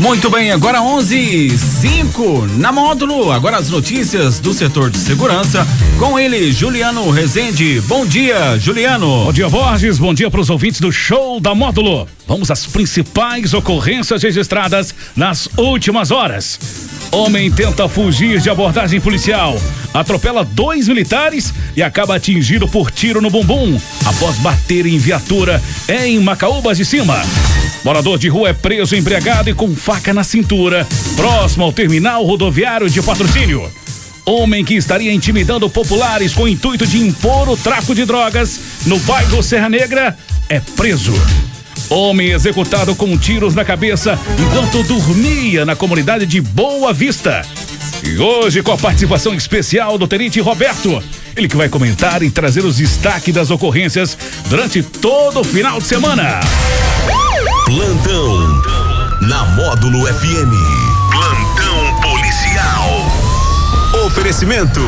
[0.00, 3.30] Muito bem, agora 11 5 na módulo.
[3.30, 5.66] Agora as notícias do setor de segurança
[5.98, 7.82] com ele, Juliano Rezende.
[7.82, 9.26] Bom dia, Juliano.
[9.26, 9.98] Bom dia, Borges.
[9.98, 12.08] Bom dia para os ouvintes do show da módulo.
[12.26, 16.89] Vamos às principais ocorrências registradas nas últimas horas.
[17.12, 19.60] Homem tenta fugir de abordagem policial,
[19.92, 26.20] atropela dois militares e acaba atingido por tiro no bumbum após bater em viatura em
[26.20, 27.20] Macaúbas de Cima.
[27.82, 32.88] Morador de rua é preso embriagado e com faca na cintura, próximo ao terminal rodoviário
[32.88, 33.68] de patrocínio.
[34.24, 38.98] Homem que estaria intimidando populares com o intuito de impor o tráfico de drogas no
[39.00, 40.16] bairro Serra Negra
[40.48, 41.14] é preso.
[41.90, 47.42] Homem executado com tiros na cabeça enquanto dormia na comunidade de Boa Vista.
[48.04, 51.02] E hoje, com a participação especial do Tenente Roberto,
[51.36, 54.16] ele que vai comentar e trazer os destaques das ocorrências
[54.48, 56.38] durante todo o final de semana.
[57.66, 58.62] Plantão
[59.22, 60.54] na Módulo FM.
[61.10, 63.20] Plantão policial.
[64.06, 64.80] Oferecimento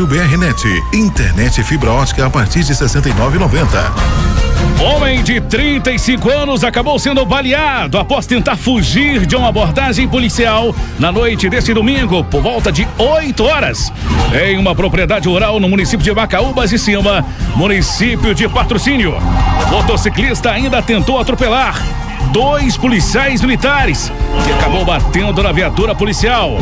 [0.00, 4.47] WBRnet, internet fibra ótica a partir de 69,90.
[4.80, 11.10] Homem de 35 anos acabou sendo baleado após tentar fugir de uma abordagem policial na
[11.10, 13.92] noite deste domingo, por volta de 8 horas,
[14.46, 17.24] em uma propriedade rural no município de Macaúbas de Cima,
[17.56, 19.16] município de patrocínio.
[19.66, 21.82] O motociclista ainda tentou atropelar
[22.32, 24.12] dois policiais militares
[24.44, 26.56] que acabou batendo na viatura policial.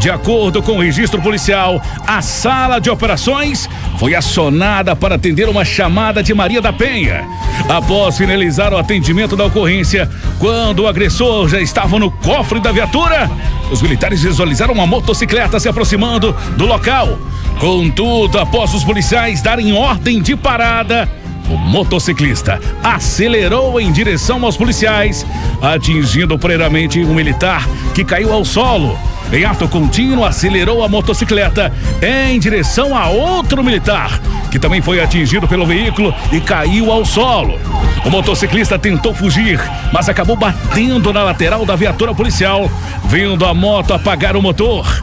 [0.00, 5.64] De acordo com o registro policial, a sala de operações foi acionada para atender uma
[5.64, 7.24] chamada de Maria da Penha.
[7.68, 13.30] Após finalizar o atendimento da ocorrência, quando o agressor já estava no cofre da viatura,
[13.70, 17.18] os militares visualizaram uma motocicleta se aproximando do local.
[17.58, 21.08] Contudo, após os policiais darem ordem de parada,
[21.48, 25.26] o motociclista acelerou em direção aos policiais,
[25.60, 28.98] atingindo previamente um militar que caiu ao solo.
[29.32, 31.72] Em ato contínuo, acelerou a motocicleta
[32.02, 34.20] em direção a outro militar,
[34.50, 37.58] que também foi atingido pelo veículo e caiu ao solo.
[38.04, 39.58] O motociclista tentou fugir,
[39.90, 42.70] mas acabou batendo na lateral da viatura policial,
[43.04, 45.02] vindo a moto apagar o motor.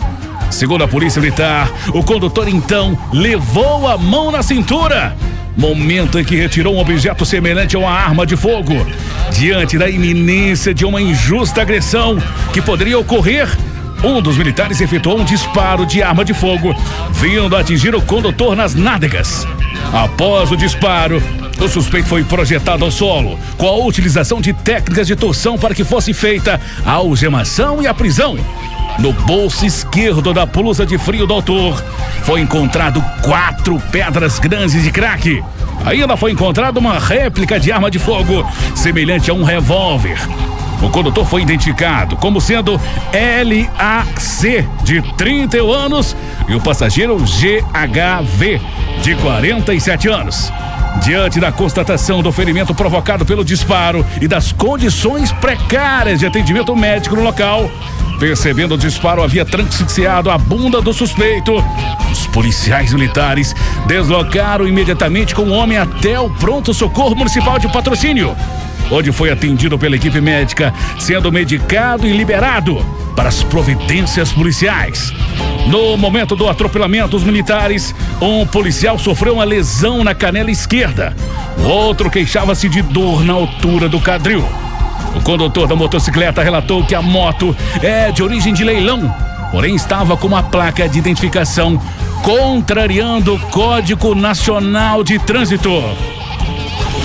[0.52, 5.16] Segundo a polícia militar, o condutor então levou a mão na cintura
[5.60, 8.74] momento em que retirou um objeto semelhante a uma arma de fogo.
[9.34, 12.18] Diante da iminência de uma injusta agressão
[12.54, 13.50] que poderia ocorrer,
[14.04, 16.76] um dos militares efetuou um disparo de arma de fogo,
[17.12, 19.46] vindo atingir o condutor nas nádegas.
[19.94, 21.22] Após o disparo,
[21.60, 25.84] o suspeito foi projetado ao solo, com a utilização de técnicas de torção para que
[25.84, 28.38] fosse feita a algemação e a prisão.
[28.98, 31.82] No bolso esquerdo da blusa de frio do autor,
[32.24, 35.44] foi encontrado quatro pedras grandes de crack.
[35.86, 38.46] Ainda foi encontrada uma réplica de arma de fogo,
[38.76, 40.20] semelhante a um revólver.
[40.82, 42.80] O condutor foi identificado como sendo
[43.12, 46.16] LAC, de 31 anos,
[46.48, 48.62] e o passageiro GHV,
[49.02, 50.52] de 47 anos.
[51.04, 57.16] Diante da constatação do ferimento provocado pelo disparo e das condições precárias de atendimento médico
[57.16, 57.70] no local,
[58.20, 61.54] percebendo o disparo havia transfixiado a bunda do suspeito,
[62.12, 68.36] os policiais militares deslocaram imediatamente com o homem até o pronto-socorro municipal de patrocínio
[68.92, 72.84] onde foi atendido pela equipe médica, sendo medicado e liberado
[73.16, 75.14] para as providências policiais.
[75.68, 81.16] No momento do atropelamento, os militares, um policial sofreu uma lesão na canela esquerda.
[81.58, 84.44] O outro queixava-se de dor na altura do quadril.
[85.16, 89.14] O condutor da motocicleta relatou que a moto é de origem de leilão,
[89.52, 91.80] porém estava com uma placa de identificação
[92.24, 95.72] contrariando o Código Nacional de Trânsito.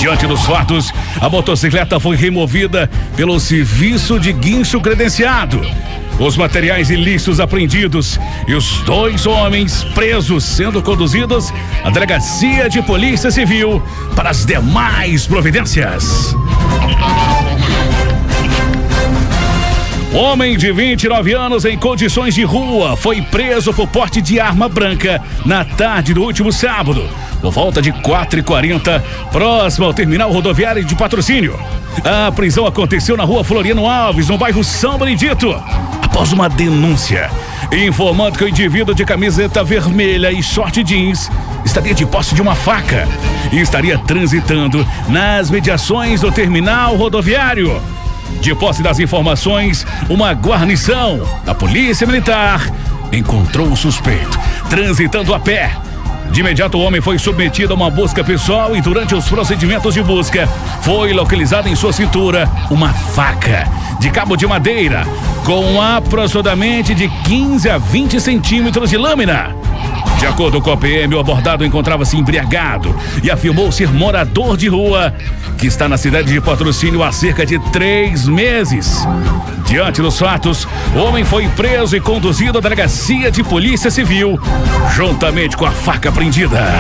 [0.05, 5.59] Diante dos fatos, a motocicleta foi removida pelo serviço de guincho credenciado.
[6.19, 11.51] Os materiais ilícitos apreendidos e os dois homens presos sendo conduzidos
[11.83, 13.83] à delegacia de polícia civil
[14.15, 16.37] para as demais providências.
[20.15, 25.21] Homem de 29 anos em condições de rua foi preso por porte de arma branca
[25.45, 29.03] na tarde do último sábado, por volta de 4h40,
[29.33, 31.59] próximo ao terminal rodoviário de patrocínio.
[32.05, 35.51] A prisão aconteceu na rua Floriano Alves, no bairro São Benedito,
[36.01, 37.29] após uma denúncia
[37.73, 41.29] informando que o indivíduo de camiseta vermelha e short jeans
[41.65, 43.09] estaria de posse de uma faca
[43.51, 47.83] e estaria transitando nas mediações do terminal rodoviário.
[48.41, 52.71] De posse das informações, uma guarnição da Polícia Militar
[53.13, 54.39] encontrou o suspeito
[54.69, 55.71] transitando a pé
[56.31, 60.03] De imediato, o homem foi submetido a uma busca pessoal e, durante os procedimentos de
[60.03, 60.49] busca,
[60.83, 63.69] foi localizada em sua cintura uma faca
[64.01, 65.07] de cabo de madeira
[65.45, 69.64] com aproximadamente de 15 a 20 centímetros de lâmina.
[70.25, 75.13] De acordo com a PM, o abordado encontrava-se embriagado e afirmou ser morador de rua
[75.59, 79.07] que está na cidade de patrocínio há cerca de três meses.
[79.67, 80.67] Diante dos fatos,
[80.97, 84.41] o homem foi preso e conduzido à delegacia de polícia civil,
[84.95, 86.73] juntamente com a faca prendida.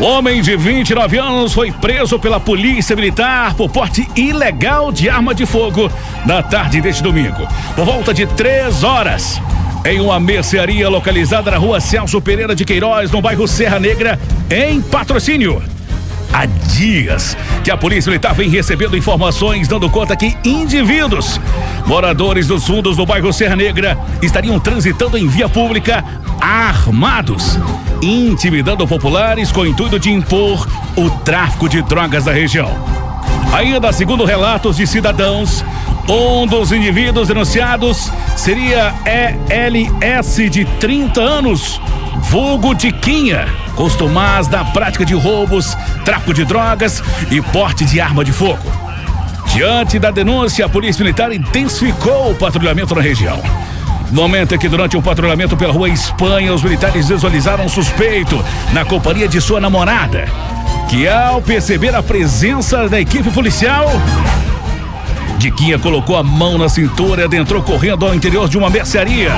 [0.00, 5.44] Homem de 29 anos foi preso pela polícia militar por porte ilegal de arma de
[5.44, 5.92] fogo
[6.24, 7.46] na tarde deste domingo,
[7.76, 9.38] por volta de três horas
[9.88, 14.18] em uma mercearia localizada na rua Celso Pereira de Queiroz, no bairro Serra Negra,
[14.50, 15.62] em patrocínio.
[16.30, 21.40] Há dias que a polícia militar vem recebendo informações dando conta que indivíduos,
[21.86, 26.04] moradores dos fundos do bairro Serra Negra, estariam transitando em via pública
[26.38, 27.58] armados,
[28.02, 32.70] intimidando populares com o intuito de impor o tráfico de drogas da região.
[33.54, 35.64] Ainda segundo relatos de cidadãos,
[36.08, 41.80] um dos indivíduos denunciados seria ELS de 30 anos,
[42.22, 43.46] vulgo Tiquinha,
[43.76, 48.72] costumaz da prática de roubos, tráfico de drogas e porte de arma de fogo.
[49.52, 53.40] Diante da denúncia, a Polícia Militar intensificou o patrulhamento na região.
[54.10, 58.42] Momento em que, durante o um patrulhamento pela rua Espanha, os militares visualizaram um suspeito
[58.72, 60.26] na companhia de sua namorada,
[60.88, 63.86] que, ao perceber a presença da equipe policial,
[65.38, 69.30] Diquinha colocou a mão na cintura e adentrou correndo ao interior de uma mercearia,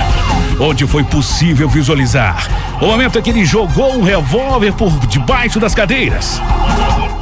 [0.59, 2.49] onde foi possível visualizar
[2.81, 6.41] o momento em que ele jogou um revólver por debaixo das cadeiras.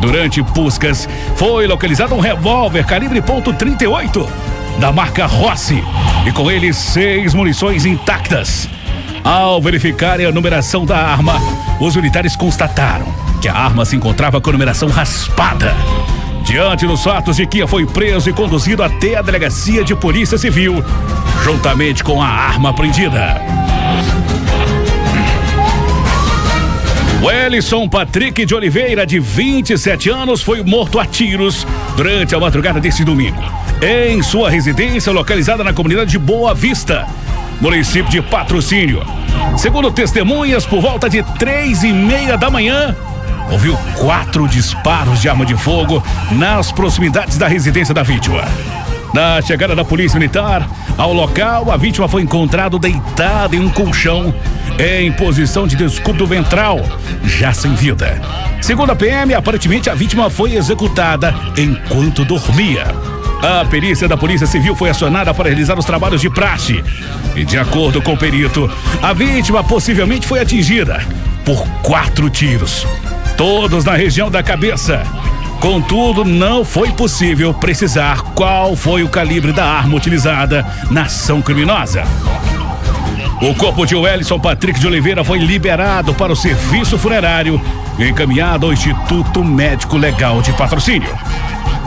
[0.01, 4.29] Durante buscas, foi localizado um revólver calibre .38
[4.79, 5.83] da marca Rossi
[6.25, 8.69] e com ele seis munições intactas.
[9.25, 11.35] Ao verificarem a numeração da arma,
[11.81, 15.75] os militares constataram que a arma se encontrava com numeração raspada.
[16.49, 20.83] Diante dos fatos, Jiquinha foi preso e conduzido até a delegacia de polícia civil,
[21.45, 23.37] juntamente com a arma apreendida.
[27.23, 33.05] Wellison Patrick de Oliveira, de 27 anos, foi morto a tiros durante a madrugada deste
[33.05, 33.43] domingo,
[33.83, 37.07] em sua residência localizada na comunidade de Boa Vista,
[37.61, 39.03] município de Patrocínio.
[39.59, 42.97] Segundo testemunhas, por volta de três e meia da manhã,
[43.51, 46.03] ouviu quatro disparos de arma de fogo
[46.33, 48.45] nas proximidades da residência da vítima.
[49.13, 54.35] Na chegada da polícia militar ao local, a vítima foi encontrada deitada em um colchão
[54.79, 56.81] em posição de descubro ventral,
[57.25, 58.21] já sem vida.
[58.61, 62.87] Segundo a PM, aparentemente a vítima foi executada enquanto dormia.
[63.43, 66.83] A perícia da Polícia Civil foi acionada para realizar os trabalhos de praxe.
[67.35, 71.01] E de acordo com o perito, a vítima possivelmente foi atingida
[71.45, 72.85] por quatro tiros
[73.39, 75.05] todos na região da cabeça.
[75.61, 82.03] Contudo, não foi possível precisar qual foi o calibre da arma utilizada na ação criminosa.
[83.41, 87.61] O corpo de Wellison Patrick de Oliveira foi liberado para o serviço funerário
[87.97, 91.17] e encaminhado ao Instituto Médico Legal de Patrocínio.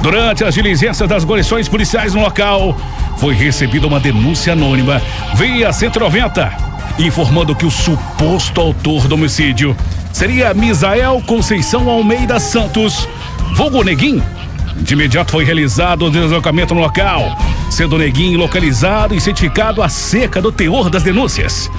[0.01, 2.77] Durante as diligências das guarnições policiais no local,
[3.18, 5.01] foi recebida uma denúncia anônima
[5.36, 6.50] via 190,
[6.97, 9.75] informando que o suposto autor do homicídio
[10.13, 13.07] seria Misael Conceição Almeida Santos,
[13.56, 14.21] vulgo Neguim.
[14.77, 17.37] De imediato foi realizado o deslocamento no local,
[17.69, 21.69] sendo Neguim localizado e certificado acerca do teor das denúncias.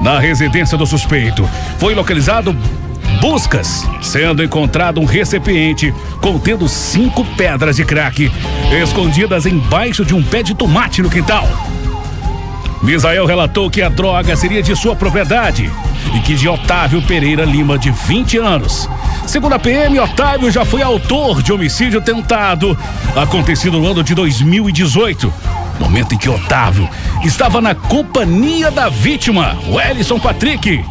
[0.00, 2.54] Na residência do suspeito, foi localizado
[3.20, 8.30] buscas, sendo encontrado um recipiente contendo cinco pedras de crack
[8.72, 11.48] escondidas embaixo de um pé de tomate no quintal.
[12.82, 15.70] Misael relatou que a droga seria de sua propriedade
[16.14, 18.88] e que de Otávio Pereira Lima, de 20 anos.
[19.26, 22.76] Segundo a PM, Otávio já foi autor de homicídio tentado,
[23.14, 25.32] acontecido no ano de 2018.
[25.80, 26.88] Momento em que Otávio
[27.24, 30.84] estava na companhia da vítima, Wellison Patrick.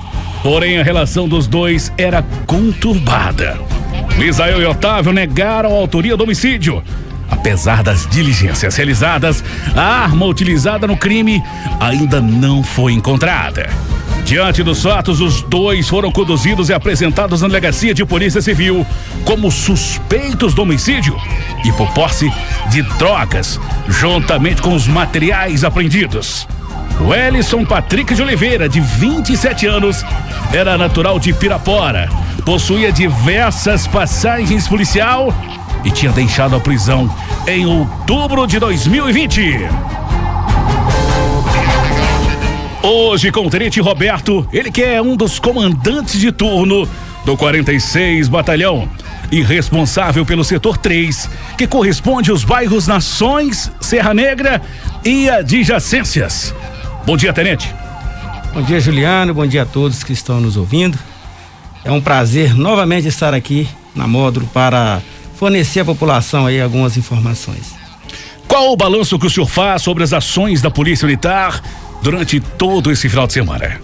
[0.43, 3.59] Porém, a relação dos dois era conturbada.
[4.17, 6.83] Misael e Otávio negaram a autoria do homicídio.
[7.29, 9.43] Apesar das diligências realizadas,
[9.75, 11.41] a arma utilizada no crime
[11.79, 13.69] ainda não foi encontrada.
[14.25, 18.83] Diante dos fatos, os dois foram conduzidos e apresentados na delegacia de polícia civil
[19.23, 21.15] como suspeitos do homicídio
[21.63, 22.33] e por posse
[22.71, 26.47] de drogas, juntamente com os materiais apreendidos.
[27.01, 30.03] Wellison Patrick de Oliveira, de 27 anos,
[30.51, 32.09] era natural de Pirapora,
[32.43, 35.31] possuía diversas passagens policial
[35.83, 37.13] e tinha deixado a prisão
[37.45, 39.69] em outubro de 2020.
[42.87, 46.87] Hoje com o Tenente Roberto, ele que é um dos comandantes de turno
[47.25, 48.87] do 46 Batalhão
[49.31, 51.27] e responsável pelo setor 3,
[51.57, 54.61] que corresponde aos bairros Nações, Serra Negra
[55.03, 56.53] e adjacências.
[57.07, 57.73] Bom dia, Tenente.
[58.53, 59.33] Bom dia, Juliano.
[59.33, 60.95] Bom dia a todos que estão nos ouvindo.
[61.83, 65.01] É um prazer novamente estar aqui na módulo para
[65.33, 67.73] fornecer à população aí algumas informações.
[68.47, 71.63] Qual o balanço que o senhor faz sobre as ações da Polícia Militar
[72.05, 73.81] durante todo esse final de semana?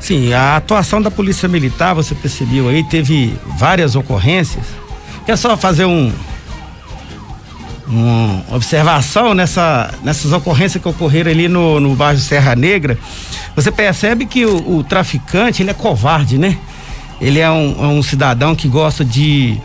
[0.00, 4.64] Sim, a atuação da Polícia Militar, você percebeu aí, teve várias ocorrências.
[5.24, 6.12] Quer só fazer um
[7.86, 12.96] uma observação nessa, nessas ocorrências que ocorreram ali no, no bairro Serra Negra.
[13.56, 16.56] Você percebe que o, o traficante ele é covarde, né?
[17.20, 19.60] Ele é um, é um cidadão que gosta de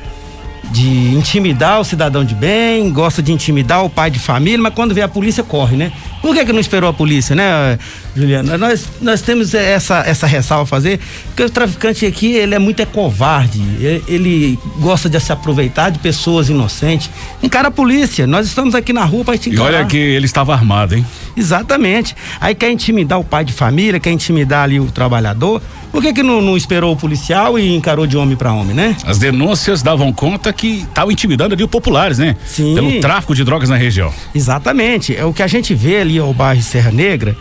[0.71, 4.93] de intimidar o cidadão de bem, gosta de intimidar o pai de família, mas quando
[4.93, 5.91] vê a polícia corre, né?
[6.25, 7.77] Por que, que não esperou a polícia, né,
[8.15, 8.57] Juliana?
[8.57, 12.81] Nós, nós temos essa, essa ressalva a fazer, porque o traficante aqui, ele é muito
[12.81, 17.11] é covarde, ele, ele gosta de se aproveitar de pessoas inocentes.
[17.43, 19.71] Encara a polícia, nós estamos aqui na rua para te encarar.
[19.71, 21.05] E olha que ele estava armado, hein?
[21.37, 22.15] Exatamente.
[22.41, 25.61] Aí quer intimidar o pai de família, quer intimidar ali o trabalhador,
[25.95, 28.97] por que, que não, não, esperou o policial e encarou de homem para homem, né?
[29.05, 32.35] As denúncias davam conta que estavam intimidando ali os populares, né?
[32.45, 32.75] Sim.
[32.75, 34.11] Pelo tráfico de drogas na região.
[34.33, 35.15] Exatamente.
[35.15, 37.35] É o que a gente vê ali ao bairro Serra Negra.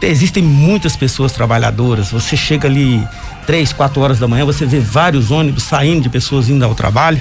[0.00, 2.10] Existem muitas pessoas trabalhadoras.
[2.10, 3.02] Você chega ali
[3.46, 7.20] três, quatro horas da manhã, você vê vários ônibus saindo de pessoas indo ao trabalho.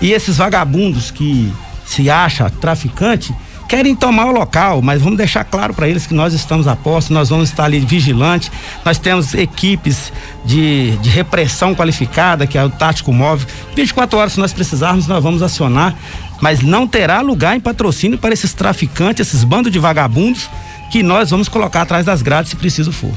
[0.00, 1.52] E esses vagabundos que
[1.84, 3.34] se acha traficante,
[3.68, 7.12] querem tomar o local, mas vamos deixar claro para eles que nós estamos a posto,
[7.12, 8.50] nós vamos estar ali vigilante,
[8.84, 10.12] nós temos equipes
[10.44, 13.46] de, de repressão qualificada, que é o tático móvel.
[13.74, 15.94] 24 horas, se nós precisarmos, nós vamos acionar,
[16.40, 20.48] mas não terá lugar em patrocínio para esses traficantes, esses bandos de vagabundos,
[20.90, 23.12] que nós vamos colocar atrás das grades se preciso for.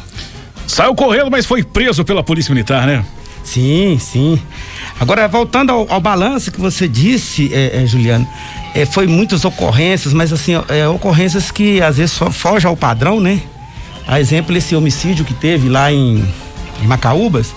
[0.68, 3.04] Saiu correndo, mas foi preso pela Polícia Militar, né?
[3.44, 4.40] Sim, sim.
[5.00, 8.28] Agora, voltando ao, ao balanço que você disse, é, é, Juliano,
[8.76, 13.42] é, foi muitas ocorrências, mas assim, é, ocorrências que às vezes fogem ao padrão, né?
[14.08, 16.24] A exemplo, esse homicídio que teve lá em,
[16.82, 17.54] em Macaúbas,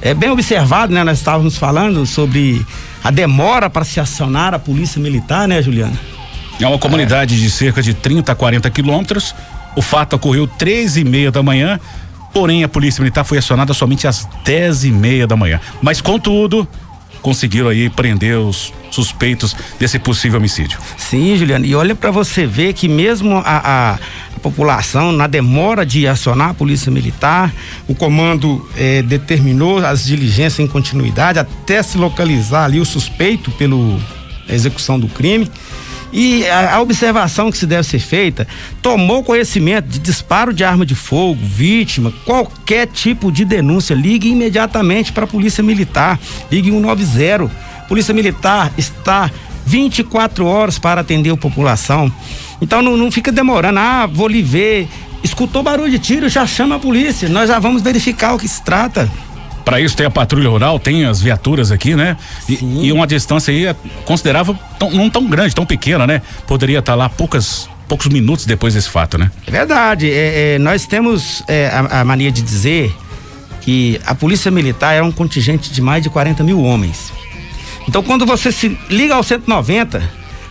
[0.00, 1.02] é bem observado, né?
[1.02, 2.64] Nós estávamos falando sobre
[3.06, 5.96] a demora para se acionar a polícia militar, né, Juliano?
[6.60, 9.32] É uma comunidade de cerca de 30 a 40 quilômetros.
[9.76, 11.78] O fato ocorreu três e meia da manhã.
[12.34, 15.60] Porém, a polícia militar foi acionada somente às dez e meia da manhã.
[15.80, 16.66] Mas, contudo,
[17.26, 20.78] conseguiram aí prender os suspeitos desse possível homicídio.
[20.96, 21.66] Sim, Juliano.
[21.66, 23.98] E olha para você ver que mesmo a, a,
[24.40, 27.52] população, na demora de acionar a polícia militar,
[27.88, 33.98] o comando eh, determinou as diligências em continuidade até se localizar ali o suspeito pela
[34.48, 35.50] execução do crime.
[36.12, 38.46] E a, a, observação que se deve ser feita,
[38.80, 45.12] tomou conhecimento de disparo de arma de fogo, vítima, qualquer tipo de denúncia, ligue imediatamente
[45.12, 46.18] para a Polícia Militar,
[46.50, 47.50] ligue 190.
[47.88, 49.30] Polícia Militar está
[49.66, 52.10] 24 horas para atender a população.
[52.60, 54.88] Então não, não fica demorando, ah, vou lhe ver.
[55.22, 57.28] Escutou barulho de tiro, já chama a polícia.
[57.28, 59.10] Nós já vamos verificar o que se trata.
[59.66, 62.16] Para isso tem a patrulha rural, tem as viaturas aqui, né?
[62.48, 66.22] E, e uma distância aí é considerável, tão, não tão grande, tão pequena, né?
[66.46, 69.28] Poderia estar tá lá poucas poucos minutos depois desse fato, né?
[69.44, 70.08] É verdade.
[70.08, 72.94] É, é, nós temos é, a, a, mania de dizer
[73.60, 77.12] que a polícia militar é um contingente de mais de 40 mil homens.
[77.88, 80.00] Então, quando você se liga ao 190,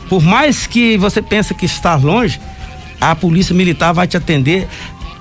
[0.09, 2.37] por mais que você pense que está longe,
[2.99, 4.67] a polícia militar vai te atender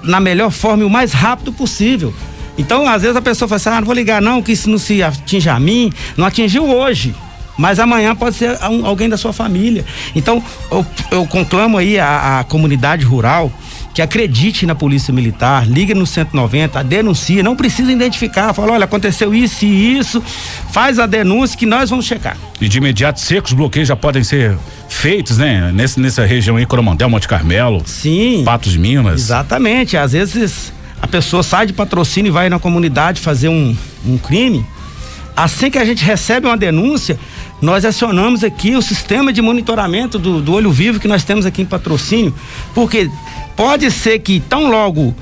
[0.02, 2.12] na melhor forma e o mais rápido possível.
[2.56, 4.78] Então, às vezes a pessoa fala assim: ah, não vou ligar não, que isso não
[4.78, 5.92] se atinge a mim.
[6.16, 7.14] Não atingiu hoje.
[7.56, 9.84] Mas amanhã pode ser alguém da sua família.
[10.14, 13.52] Então, eu, eu conclamo aí a, a comunidade rural
[13.94, 19.32] que acredite na polícia militar, liga no 190, denuncia, não precisa identificar, fala, olha, aconteceu
[19.32, 20.20] isso e isso,
[20.72, 22.36] faz a denúncia que nós vamos checar.
[22.60, 24.58] E de imediato, secos bloqueios já podem ser
[24.88, 25.70] feitos, né?
[25.72, 27.82] Nesse, nessa região aí, Coromandel, Monte Carmelo.
[27.86, 28.42] Sim.
[28.44, 29.20] Patos de Minas.
[29.20, 30.72] Exatamente, às vezes
[31.04, 34.64] a pessoa sai de patrocínio e vai na comunidade fazer um, um crime,
[35.36, 37.20] assim que a gente recebe uma denúncia,
[37.60, 41.60] nós acionamos aqui o sistema de monitoramento do, do olho vivo que nós temos aqui
[41.60, 42.34] em patrocínio,
[42.74, 43.10] porque
[43.54, 45.14] pode ser que tão logo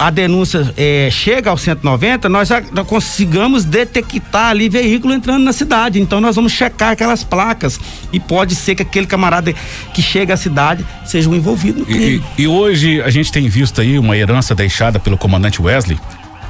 [0.00, 5.52] a denúncia é, chega ao 190, nós já, já, consigamos detectar ali veículo entrando na
[5.52, 6.00] cidade.
[6.00, 7.78] Então nós vamos checar aquelas placas
[8.10, 9.52] e pode ser que aquele camarada
[9.92, 12.24] que chega à cidade seja o envolvido no crime.
[12.38, 16.00] E, e, hoje a gente tem visto aí uma herança deixada pelo comandante Wesley.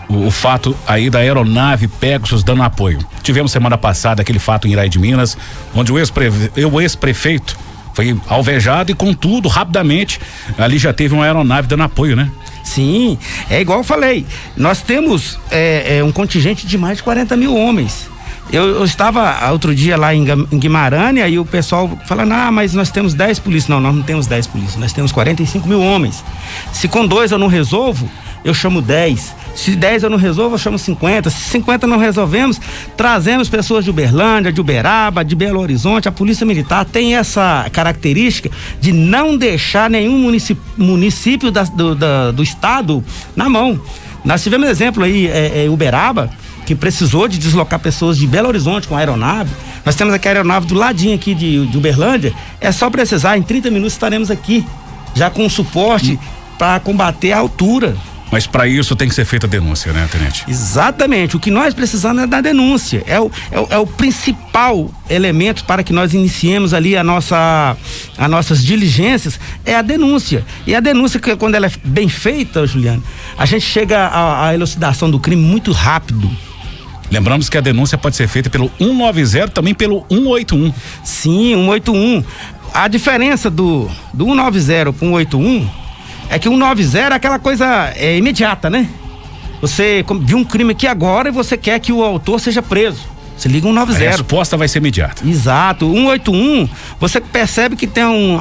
[0.09, 3.00] O, o fato aí da aeronave Pegasus dando apoio.
[3.21, 5.37] Tivemos semana passada aquele fato em Iraí de Minas,
[5.75, 7.59] onde o ex-prefeito
[8.00, 10.19] foi alvejado e contudo, rapidamente,
[10.57, 12.30] ali já teve uma aeronave dando apoio, né?
[12.64, 13.19] Sim,
[13.50, 14.25] é igual eu falei,
[14.57, 18.09] nós temos é, é, um contingente de mais de 40 mil homens.
[18.50, 22.90] Eu, eu, estava outro dia lá em, Guimarães, aí o pessoal falando, ah, mas nós
[22.90, 23.69] temos 10 polícias.
[23.69, 26.25] Não, nós não temos 10 polícias, nós temos 45 mil homens.
[26.73, 28.11] Se com dois eu não resolvo,
[28.44, 29.35] eu chamo 10.
[29.54, 31.28] Se 10 eu não resolvo, eu chamo 50.
[31.30, 32.61] Se 50 não resolvemos,
[32.97, 36.09] trazemos pessoas de Uberlândia, de Uberaba, de Belo Horizonte.
[36.09, 42.30] A Polícia Militar tem essa característica de não deixar nenhum município, município da, do, da,
[42.30, 43.04] do estado
[43.35, 43.80] na mão.
[44.25, 46.30] Nós tivemos exemplo aí, é, é, Uberaba,
[46.66, 49.50] que precisou de deslocar pessoas de Belo Horizonte com aeronave.
[49.85, 52.32] Nós temos aqui a aeronave do ladinho aqui de, de Uberlândia.
[52.61, 54.64] É só precisar, em 30 minutos estaremos aqui,
[55.14, 56.18] já com suporte
[56.59, 57.97] para combater a altura.
[58.30, 60.44] Mas para isso tem que ser feita a denúncia, né, tenente?
[60.49, 61.37] Exatamente.
[61.37, 63.02] O que nós precisamos é da denúncia.
[63.06, 67.76] É o, é o, é o principal elemento para que nós iniciemos ali a nossa,
[68.16, 70.44] as nossas diligências é a denúncia.
[70.66, 73.02] E a denúncia, que quando ela é bem feita, Juliano,
[73.37, 76.30] a gente chega à, elucidação do crime muito rápido.
[77.10, 80.72] Lembramos que a denúncia pode ser feita pelo 190, também pelo 181.
[81.02, 82.25] Sim, 181.
[82.72, 85.79] A diferença do, do 190 para 181
[86.30, 88.88] é que 190 é aquela coisa é, imediata, né?
[89.60, 93.00] Você viu um crime aqui agora e você quer que o autor seja preso.
[93.37, 94.04] Você liga 190.
[94.04, 95.26] A resposta vai ser imediata.
[95.26, 95.87] Exato.
[95.87, 96.68] 181,
[97.00, 98.38] você percebe que tem um,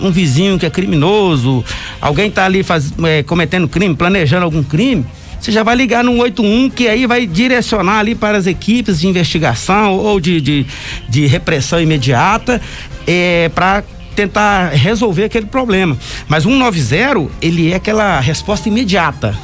[0.00, 1.64] um vizinho que é criminoso,
[2.00, 5.06] alguém está ali faz, é, cometendo crime, planejando algum crime.
[5.40, 9.06] Você já vai ligar no 181, que aí vai direcionar ali para as equipes de
[9.06, 10.66] investigação ou de, de,
[11.08, 12.60] de repressão imediata
[13.06, 13.84] é, para
[14.18, 15.96] tentar resolver aquele problema.
[16.26, 19.38] Mas 190, ele é aquela resposta imediata.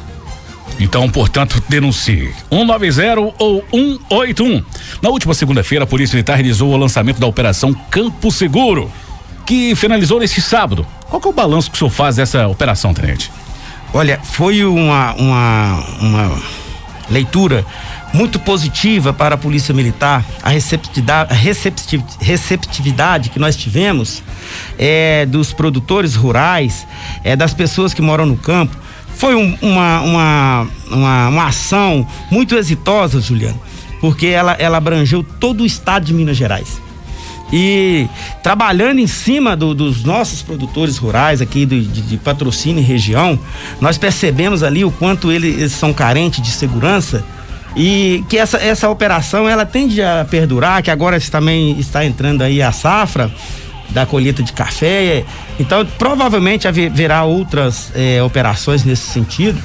[0.81, 4.65] Então, portanto, denuncie 190 ou 181.
[5.01, 8.91] Na última segunda-feira, a Polícia Militar realizou o lançamento da Operação Campo Seguro,
[9.47, 10.85] que finalizou neste sábado.
[11.09, 13.31] Qual é o balanço que o senhor faz dessa operação, tenente?
[13.93, 16.43] Olha, foi uma, uma, uma
[17.11, 17.65] leitura
[18.13, 21.35] muito positiva para a Polícia Militar, a receptividade,
[22.21, 24.23] receptividade que nós tivemos
[24.79, 26.87] é, dos produtores rurais,
[27.25, 28.77] é, das pessoas que moram no campo.
[29.17, 33.61] Foi um, uma, uma, uma, uma ação muito exitosa, Juliano,
[34.01, 36.84] porque ela, ela abrangeu todo o estado de Minas Gerais.
[37.57, 38.09] E
[38.43, 43.39] trabalhando em cima do, dos nossos produtores rurais aqui do, de, de, patrocínio e região,
[43.81, 47.25] nós percebemos ali o quanto eles, eles são carentes de segurança
[47.77, 52.61] e que essa, essa operação ela tende a perdurar, que agora também está entrando aí
[52.61, 53.31] a safra
[53.91, 55.25] da colheita de café.
[55.59, 59.63] Então, provavelmente haverá outras eh, operações nesse sentido.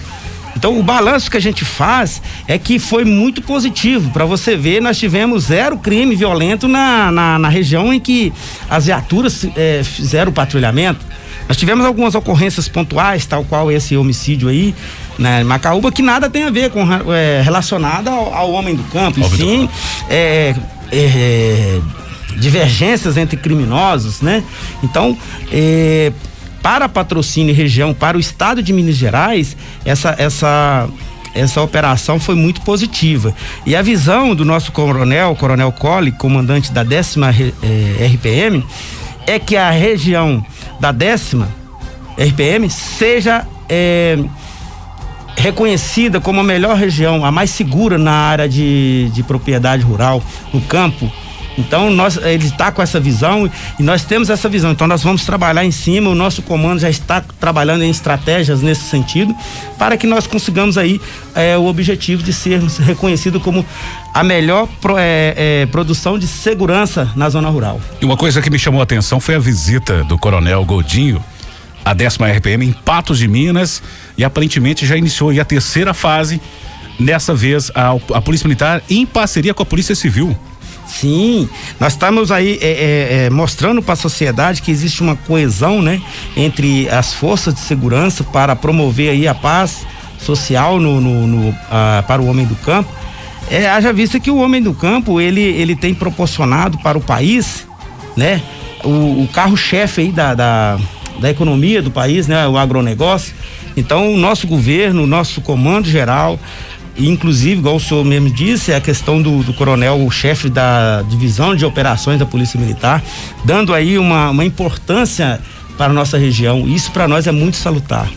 [0.55, 4.09] Então, o balanço que a gente faz é que foi muito positivo.
[4.11, 8.33] Para você ver, nós tivemos zero crime violento na, na, na região em que
[8.69, 11.05] as viaturas eh, fizeram o patrulhamento.
[11.49, 14.75] Nós tivemos algumas ocorrências pontuais, tal qual esse homicídio aí,
[15.17, 16.81] né, Macaúba, que nada tem a ver com
[17.11, 19.69] é, relacionada ao, ao, homem do campo, e sim
[20.07, 20.53] é,
[20.91, 21.79] é,
[22.37, 24.43] divergências entre criminosos, né?
[24.83, 25.17] Então,
[25.51, 26.13] é,
[26.61, 30.87] para patrocínio e região, para o estado de Minas Gerais, essa essa
[31.33, 33.33] essa operação foi muito positiva.
[33.65, 38.65] E a visão do nosso coronel, Coronel Colli, comandante da décima eh, RPM,
[39.27, 40.43] é que a região
[40.79, 41.47] da décima
[42.17, 44.17] RPM seja é,
[45.37, 50.21] reconhecida como a melhor região, a mais segura na área de, de propriedade rural,
[50.53, 51.09] no campo.
[51.59, 54.71] Então nós ele está com essa visão e nós temos essa visão.
[54.71, 56.09] Então nós vamos trabalhar em cima.
[56.09, 59.35] O nosso comando já está trabalhando em estratégias nesse sentido
[59.77, 60.99] para que nós consigamos aí
[61.35, 63.65] é, o objetivo de sermos reconhecidos como
[64.13, 67.79] a melhor pro, é, é, produção de segurança na zona rural.
[68.01, 71.23] E uma coisa que me chamou a atenção foi a visita do Coronel Godinho
[71.83, 73.81] a décima RPM em Patos de Minas
[74.17, 76.41] e aparentemente já iniciou a terceira fase.
[76.99, 80.37] Dessa vez a, a Polícia Militar em parceria com a Polícia Civil.
[80.89, 81.47] Sim,
[81.79, 86.01] nós estamos aí é, é, é mostrando para a sociedade que existe uma coesão, né,
[86.35, 89.85] entre as forças de segurança para promover aí a paz
[90.17, 92.91] social no, no, no ah, para o homem do campo.
[93.51, 97.67] É, haja vista que o homem do campo ele, ele tem proporcionado para o país,
[98.17, 98.41] né,
[98.83, 100.79] o, o carro-chefe aí da, da,
[101.19, 103.33] da economia do país, né, o agronegócio.
[103.77, 106.39] Então, o nosso governo, o nosso comando geral,
[107.07, 111.01] inclusive, igual o senhor mesmo disse, é a questão do, do coronel, o chefe da
[111.03, 113.01] divisão de operações da Polícia Militar,
[113.45, 115.39] dando aí uma, uma importância
[115.77, 116.67] para a nossa região.
[116.67, 118.09] Isso para nós é muito salutar.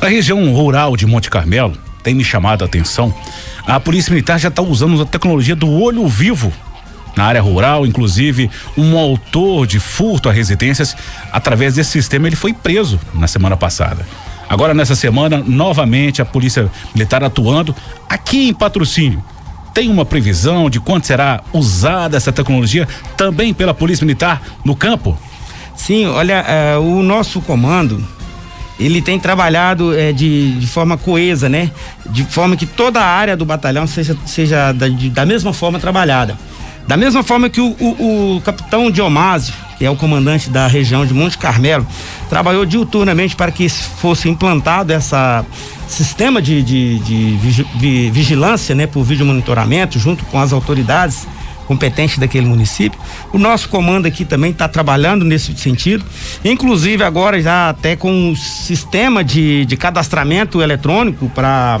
[0.00, 3.14] A região rural de Monte Carmelo tem me chamado a atenção.
[3.66, 6.52] A Polícia Militar já está usando a tecnologia do olho vivo
[7.16, 10.96] na área rural, inclusive um autor de furto a residências.
[11.32, 14.06] Através desse sistema, ele foi preso na semana passada.
[14.48, 17.74] Agora, nessa semana, novamente, a Polícia Militar atuando
[18.08, 19.22] aqui em patrocínio.
[19.74, 25.18] Tem uma previsão de quanto será usada essa tecnologia também pela Polícia Militar no campo?
[25.74, 26.44] Sim, olha,
[26.78, 28.02] uh, o nosso comando,
[28.80, 31.70] ele tem trabalhado é, de, de, forma coesa, né?
[32.06, 35.78] De forma que toda a área do batalhão seja, seja da, de, da mesma forma
[35.78, 36.38] trabalhada.
[36.86, 41.04] Da mesma forma que o, o, o capitão Diomásio, que é o comandante da região
[41.04, 41.86] de Monte Carmelo,
[42.28, 45.44] trabalhou diuturnamente para que fosse implantado essa
[45.88, 51.26] sistema de, de, de vigilância, né, por vídeo monitoramento, junto com as autoridades
[51.66, 52.98] competente daquele município.
[53.32, 56.04] O nosso comando aqui também está trabalhando nesse sentido,
[56.44, 61.80] inclusive agora já até com um sistema de, de cadastramento eletrônico para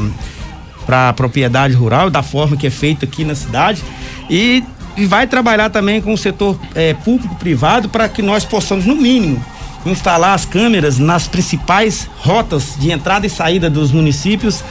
[0.84, 3.82] para a propriedade rural, da forma que é feito aqui na cidade.
[4.30, 4.62] E,
[4.96, 9.44] e vai trabalhar também com o setor é, público-privado para que nós possamos, no mínimo,
[9.84, 14.64] instalar as câmeras nas principais rotas de entrada e saída dos municípios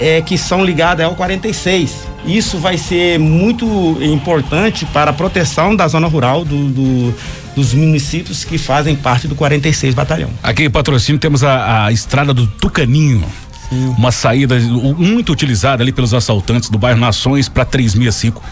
[0.00, 2.08] é, que são ligadas ao 46.
[2.24, 3.66] Isso vai ser muito
[4.00, 7.14] importante para a proteção da zona rural do, do,
[7.54, 10.30] dos municípios que fazem parte do 46 Batalhão.
[10.42, 13.24] Aqui em patrocínio temos a, a estrada do Tucaninho.
[13.68, 13.94] Sim.
[13.96, 18.42] Uma saída muito utilizada ali pelos assaltantes do bairro Nações para 365.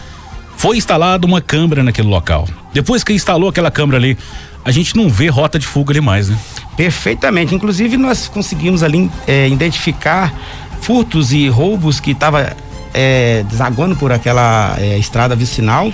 [0.61, 2.47] Foi instalada uma câmera naquele local.
[2.71, 4.15] Depois que instalou aquela câmera ali,
[4.63, 6.37] a gente não vê rota de fuga ali mais, né?
[6.77, 7.55] Perfeitamente.
[7.55, 10.31] Inclusive, nós conseguimos ali é, identificar
[10.79, 12.55] furtos e roubos que estava
[12.93, 15.91] é, desaguando por aquela é, estrada vicinal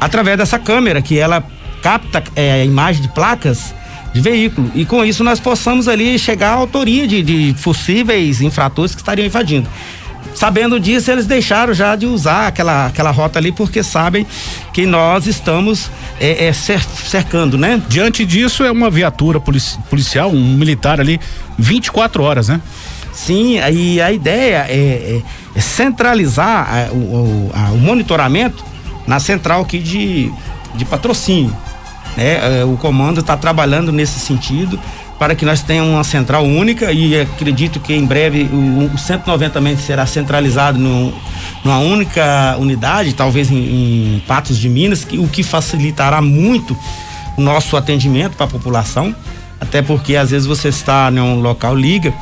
[0.00, 1.46] através dessa câmera que ela
[1.80, 3.72] capta é, a imagem de placas
[4.12, 8.92] de veículo e com isso nós possamos ali chegar à autoria de, de possíveis infratores
[8.92, 9.68] que estariam invadindo.
[10.34, 14.26] Sabendo disso, eles deixaram já de usar aquela, aquela rota ali, porque sabem
[14.72, 17.80] que nós estamos é, é, cercando, né?
[17.88, 21.20] Diante disso, é uma viatura policial, um militar ali,
[21.56, 22.60] 24 horas, né?
[23.12, 25.22] Sim, e a ideia é, é,
[25.54, 28.64] é centralizar a, o, o, monitoramento
[29.06, 30.32] na central aqui de,
[30.74, 31.56] de patrocínio.
[32.16, 32.60] Né?
[32.60, 34.80] É, o comando está trabalhando nesse sentido
[35.18, 39.50] para que nós tenhamos uma central única e acredito que em breve o, o 190
[39.50, 41.14] também será centralizado no,
[41.64, 46.76] numa única unidade, talvez em, em Patos de Minas, que, o que facilitará muito
[47.36, 49.14] o nosso atendimento para a população,
[49.60, 52.12] até porque às vezes você está em um local liga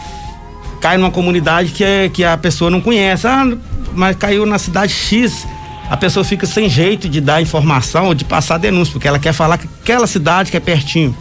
[0.83, 3.27] cai numa comunidade que, é, que a pessoa não conhece.
[3.27, 3.47] Ah,
[3.95, 5.47] mas caiu na cidade X.
[5.89, 9.33] A pessoa fica sem jeito de dar informação ou de passar denúncia, porque ela quer
[9.33, 11.17] falar que aquela cidade que é pertinho.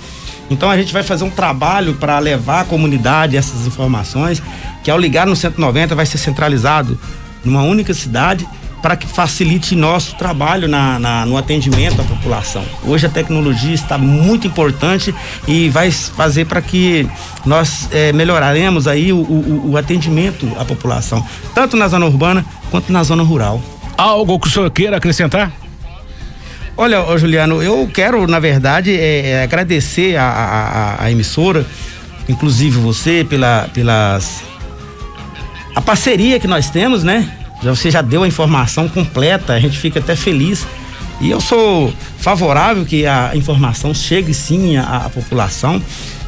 [0.52, 4.44] Então a gente vai fazer um trabalho para levar à comunidade essas informações,
[4.84, 7.00] que ao ligar no 190 vai ser centralizado
[7.44, 8.48] numa única cidade
[8.82, 12.64] para que facilite nosso trabalho na, na, no atendimento à população.
[12.84, 15.14] Hoje a tecnologia está muito importante
[15.48, 17.08] e vai fazer para que
[17.46, 22.92] nós é, melhoraremos aí o, o, o, atendimento à população, tanto na zona urbana quanto
[22.92, 23.62] na zona rural.
[23.96, 25.52] Algo que o senhor queira acrescentar?
[26.78, 31.66] Olha, Juliano, eu quero, na verdade, é, é agradecer a, a, a, emissora,
[32.28, 34.42] inclusive você, pela, pelas.
[35.76, 37.30] a parceria que nós temos, né?
[37.62, 40.66] você já deu a informação completa, a gente fica até feliz.
[41.20, 45.82] E eu sou favorável que a informação chegue sim à, à população.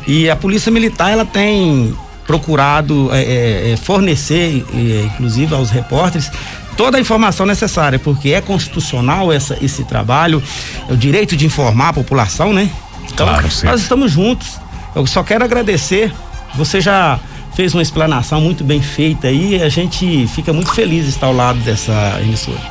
[0.06, 1.96] E a Polícia Militar ela tem
[2.28, 6.30] procurado é, é, é fornecer, é, inclusive aos repórteres,
[6.76, 10.42] toda a informação necessária, porque é constitucional essa, esse trabalho,
[10.90, 12.70] é o direito de informar a população, né?
[13.12, 14.60] Então, claro, nós estamos juntos.
[14.96, 16.12] Eu só quero agradecer.
[16.56, 17.20] Você já
[17.56, 19.62] fez uma explanação muito bem feita aí.
[19.62, 22.62] A gente fica muito feliz de estar ao lado dessa emissora.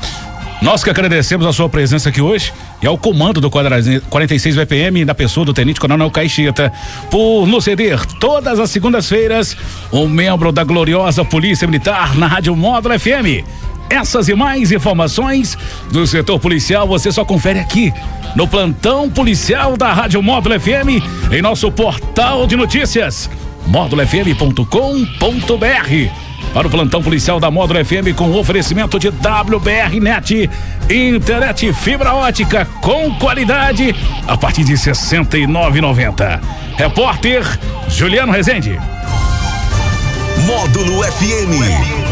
[0.62, 5.12] Nós que agradecemos a sua presença aqui hoje e ao comando do 46 VPM na
[5.12, 6.72] pessoa do Tenente Coronel Caixeta
[7.10, 9.56] por nos ceder todas as segundas-feiras
[9.92, 13.44] um membro da gloriosa Polícia Militar na Rádio Módulo FM.
[13.92, 15.58] Essas e mais informações
[15.90, 17.92] do setor policial você só confere aqui
[18.34, 23.28] no plantão policial da Rádio Módulo FM em nosso portal de notícias
[23.66, 24.64] módulofm.com.br.
[26.54, 30.48] Para o plantão policial da Módulo FM com oferecimento de WBR Net,
[30.88, 33.94] internet fibra ótica com qualidade
[34.26, 36.40] a partir de R$ 69,90.
[36.78, 37.44] Repórter
[37.88, 38.80] Juliano Rezende.
[40.46, 42.11] Módulo FM.